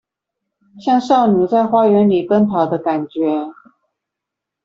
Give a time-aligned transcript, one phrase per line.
[0.83, 3.51] 像少女在花園裡奔跑的感覺